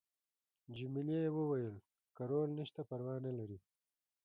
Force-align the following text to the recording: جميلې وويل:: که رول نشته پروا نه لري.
جميلې 0.75 1.19
وويل:: 1.37 1.75
که 2.15 2.21
رول 2.29 2.49
نشته 2.59 2.81
پروا 2.89 3.15
نه 3.25 3.31
لري. 3.37 3.57